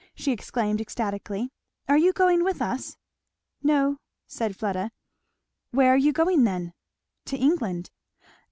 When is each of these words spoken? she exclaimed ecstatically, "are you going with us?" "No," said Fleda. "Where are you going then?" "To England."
she 0.15 0.31
exclaimed 0.31 0.81
ecstatically, 0.81 1.51
"are 1.87 1.95
you 1.95 2.11
going 2.11 2.43
with 2.43 2.59
us?" 2.59 2.97
"No," 3.61 3.97
said 4.25 4.55
Fleda. 4.55 4.89
"Where 5.69 5.93
are 5.93 5.95
you 5.95 6.11
going 6.11 6.43
then?" 6.43 6.73
"To 7.25 7.37
England." 7.37 7.91